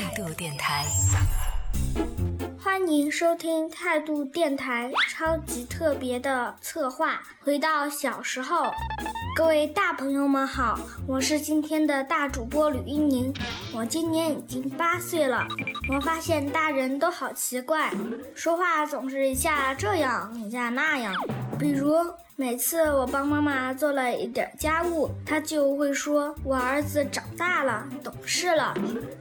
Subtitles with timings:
[0.00, 0.86] 态度电台。
[2.58, 7.20] 欢迎收听态度电台超级特别的策划。
[7.40, 8.64] 回到小时候，
[9.36, 13.30] 各位大朋友们好，我是今天的大主播吕一宁。
[13.74, 15.46] 我今年已经八岁了，
[15.92, 17.92] 我发现大人都好奇怪，
[18.34, 21.14] 说话总是一下这样一下那样，
[21.58, 21.94] 比如。
[22.40, 28.74] 每次我帮妈妈做了一点家务，她就会说我儿子长大了，懂事了。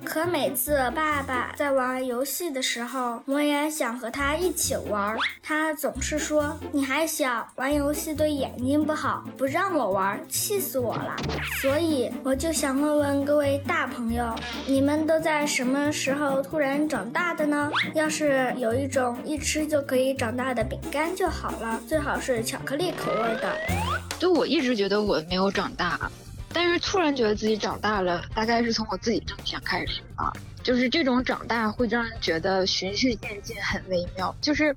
[0.06, 11.18] 可每次爸爸在玩游戏的时候，我也想和他一起玩，他总是说你还小，玩游戏对眼睛不好，不让我玩，气死我了。
[11.62, 14.34] 所以我就想问问各位大朋友，
[14.66, 17.70] 你们都在什么时候突然长大的呢？
[17.94, 23.09] 要是有一种一吃就可以长大的饼干就好了，最好是巧克力口。
[23.10, 23.52] 偶尔打，
[24.20, 26.10] 就我一直觉得我没有长大，
[26.54, 30.32] 但是突然觉得自己长大了，大概是从我自己挣钱开始吧。
[30.62, 34.36] 就是这种长大会让人觉得循序渐进，很微妙。
[34.42, 34.76] 就是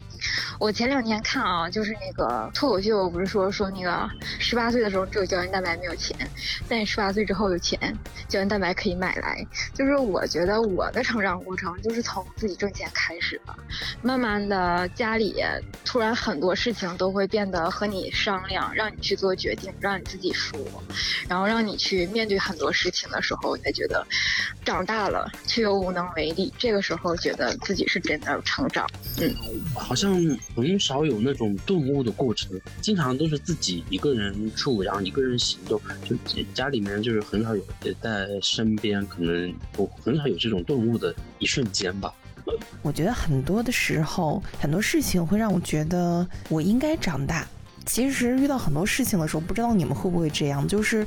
[0.62, 6.16] 我前两天看啊，就是那个脱口秀，不是说说那个十八岁的时候只有胶原蛋白没有钱，
[6.68, 7.92] 但十八岁之后有钱，
[8.28, 9.44] 胶原蛋白可以买来。
[9.74, 13.52] 就是我觉得我的成长过程就是从自己挣钱开始的，
[14.02, 15.34] 慢慢的家里
[15.84, 20.56] 突然很多事情都会变得和你商量，让你去做决定，让你自己说，
[21.28, 24.06] 然后让你去面对很多事情的时候，才觉得
[24.64, 25.72] 长大了，却又。
[25.83, 28.88] 无能为力，这个时候觉得自己是真的成长。
[29.18, 29.34] 嗯，
[29.74, 30.12] 好像
[30.55, 36.17] 很少有那种顿悟的过程，经常都是自己一个人住，然后一个人行动，就
[36.55, 37.62] 家里面就是很少有
[38.00, 42.12] 在身边，可能我很少有这种顿悟的一瞬间吧。
[42.83, 47.47] 我觉得很多的时候，很多事情会让我觉得我应该长大。
[47.84, 51.06] 其实遇到很多事情的时候，不知道你们会不会这样，就是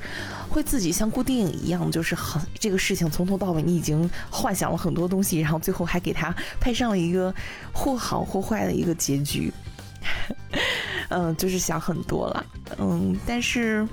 [0.50, 7.34] 会自己像过电影一样，就是很这个事情从头到尾你已经幻想了很多东西，然后最后还给他配上了一个
[7.74, 9.52] 或好或坏的一个结局。
[11.10, 12.46] 嗯，就是想很多了。
[12.78, 13.88] 嗯，但是。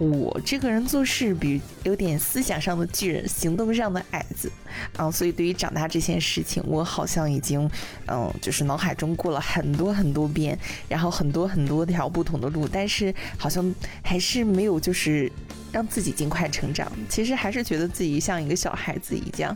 [0.00, 4.50] 我这个人做事比有点思想上的巨人，行动上的矮子，
[4.96, 7.70] 啊，所以对于长大这件事情，我好像已经，
[8.06, 15.30] 嗯，就是脑海中过了很多很多遍，然后很多很多条不同的路，但是好像还是没有就是
[15.70, 16.90] 让自己尽快成长。
[17.06, 19.54] 其实还是觉得自己像一个小孩子一样，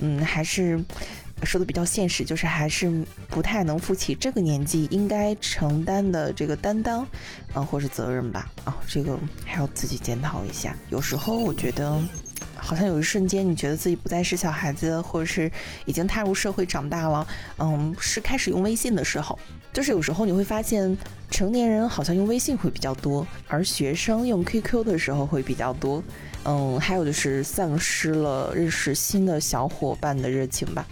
[0.00, 0.78] 嗯，还是。
[1.42, 7.06] 说的比较现实，就是还是不太能负起这个年纪应该承担的这个担当，
[7.52, 10.74] 啊，或是责任吧，啊，这个还要自己检讨一下。
[10.88, 12.00] 有时候我觉得，
[12.56, 15.50] 好像有一瞬间，你觉得自己不再是小孩子，或者是
[15.84, 17.26] 已经踏入社会长大了，
[17.58, 19.38] 嗯，是开始用微信的时候。
[19.72, 20.96] 就是有时候你会发现，
[21.28, 26.00] 成年人好像用微信会比较多，而学生用 QQ 的时候会比较多，
[26.44, 30.86] 嗯，还有就是丧失了认识新的小伙伴的热情吧。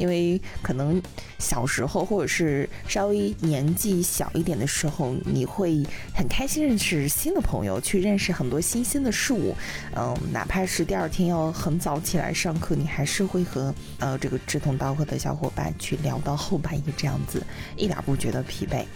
[0.00, 1.00] 因为可能
[1.38, 5.84] 小时候或者是稍微年纪小一点的时候，你会
[6.14, 9.54] 很开心认识新的朋友，去认识很多新鲜的事物。
[9.94, 17.44] 嗯，哪怕是第二天要很早起来上课，你还是会和呃这个志同道合的小伙伴去聊到后半夜这样子，
[17.76, 18.86] 一点不觉得疲惫。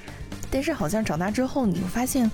[0.50, 2.30] 但是好像长大之后，你会发现，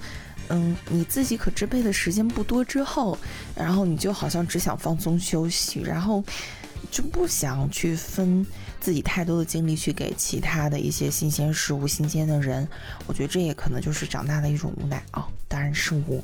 [0.49, 3.19] 嗯，你自己可支配的时间不多之后，
[3.57, 6.23] 然后你就好像只想放松休息，然后。
[6.91, 8.45] 就不想去分
[8.81, 12.67] 自己太多的精力去给其他的一些新鲜事物、新鲜的人，
[13.07, 15.27] 我觉得这也可能就是长大的一种无奈啊。
[15.47, 16.23] 当然是我，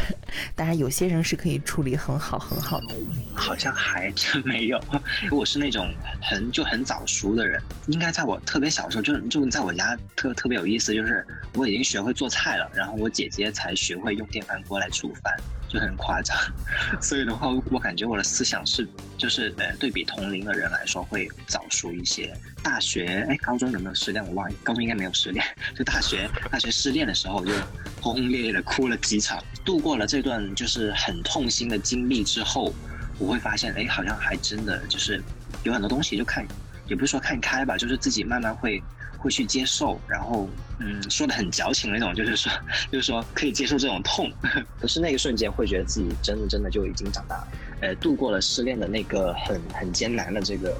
[0.54, 2.86] 当然有些人是可以处理很好很好的。
[3.34, 4.82] 好像还真没有，
[5.30, 5.92] 我是那种
[6.22, 15.34] 很就很早熟的人，应该在我特别小的时候，就就在我家特特别有意思，就是我已经学会做菜了，然后我姐姐才学会用电饭锅来煮饭。
[15.68, 16.36] 就很夸张，
[17.00, 22.34] 所以的话，我感觉我的思想是，就是呃，对比同龄的人来说会早熟一些。
[22.62, 24.26] 大学，哎，高中有没有失恋？
[24.26, 25.44] 我忘了，高中应该没有失恋。
[25.76, 27.52] 就大学，大学失恋的时候，就
[28.00, 29.42] 轰轰烈烈的哭了几场。
[29.64, 32.74] 度过了这段就是很痛心的经历之后，
[33.18, 35.22] 我会发现，哎，好像还真的就是
[35.64, 36.46] 有很多东西就看，
[36.88, 38.82] 也不是说看开吧，就是自己慢慢会。
[39.20, 40.48] 会去接受，然后
[40.78, 42.52] 嗯，说的很矫情那种，就是说，
[42.92, 44.30] 就是说可以接受这种痛，
[44.80, 47.48] 可是那个瞬间会觉得自己真的真的就已经长大了，
[47.80, 50.72] 呃，度过了失恋的那个很很艰难的这个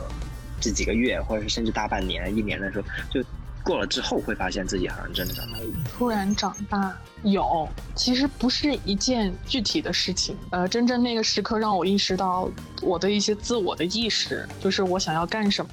[0.61, 3.21] 这几个月，或者是甚至大半年、一年的时候，就
[3.65, 5.65] 过了之后，会发现自己好像真的长大了。
[5.99, 12.49] 突然长大有，其实不是一件具体的事情，呃，真正那个时刻让我意识到
[12.83, 15.71] 我的一些自我的意识，就是我想要干什么。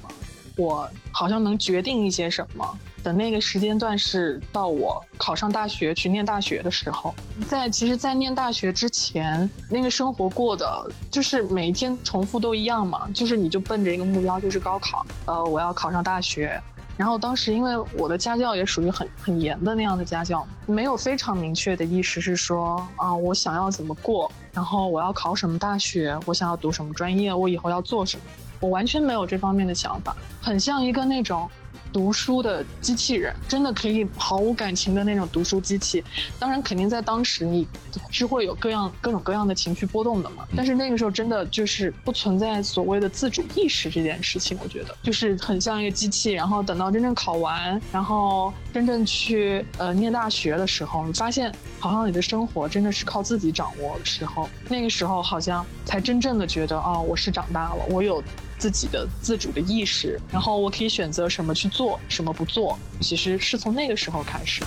[0.56, 7.14] 我好像能决定一些什么的那个时间段是到我考上大学去念大学的时候。
[7.46, 16.60] 在其实，在念大学之前，那个生活过的就是每一天重复都一样嘛，就是你就奔着一个目标，就是高考，呃，我要考上大学。
[16.96, 28.22] 然后当时因为我的家教也属于很很严的那样的家教，没有非常明确的意识是说啊，我想要怎么过，然后我要考什么大学，我想要读什么专业，我以后要做什么，
[28.60, 31.48] 我完全没有这方面的想法，很像一个那种。
[31.92, 36.04] 读书的机器人，真的可以毫无感情的那种读书机器。
[36.38, 37.66] 当然，肯定在当时你
[38.10, 40.46] 是会有各样各种各样的情绪波动的嘛。
[40.54, 46.32] 但是那个时候真的就是不存在所谓的自主意识这件事情，我觉得就是很像一个机器。
[46.32, 51.50] 然后等到真正考完，然后真正去呃念大学的时候，你发现
[51.80, 58.22] 好像你的生活真的是靠自己掌握的时候，那个时候好像才真正的觉得哦，我是长大了，我有。
[58.58, 62.78] 自己的自主的意识，然后我可以选择什么去做，什么不做。
[63.00, 64.62] 其实是从那个时候开始。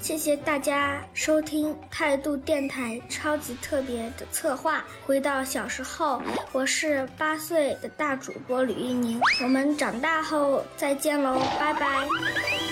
[0.00, 4.82] 谢谢大家收听态度电台超级特别的策划。
[5.04, 9.20] 回到小时候，我是八岁的大主播吕一宁。
[9.42, 12.67] 我们长大后再见喽，拜拜。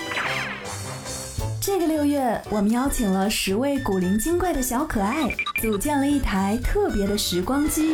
[1.67, 5.27] 这个六月，我们邀请了十位古灵精怪的小可爱，
[5.61, 7.93] 组建了一台特别的时光机。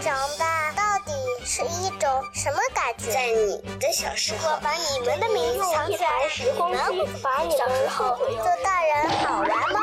[0.00, 1.10] 长大到底
[1.44, 3.10] 是一种什么感觉？
[3.10, 9.80] 在你的小时候，把你们的名字藏起来，时光机，把你们后做大人好玩吗？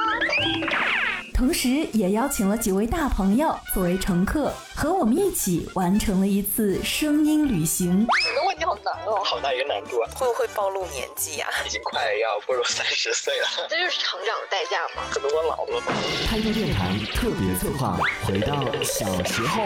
[1.42, 8.02] 同时，也邀请了几位大朋友作为乘客，和我们一起完成了一次声音旅行。
[8.02, 10.10] 你的问题好难哦，好大一个难度啊！
[10.14, 11.50] 会不会暴露年纪啊？
[11.66, 15.02] 已经快要步入三十岁了，这就是成长的代价吗？
[15.10, 15.92] 可能我老了吧。
[16.30, 19.64] 开个电台特别策划，回到小时候。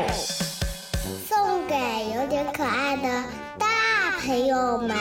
[1.28, 1.76] 送给
[2.16, 3.04] 有点可爱的
[3.60, 4.96] 大朋友们。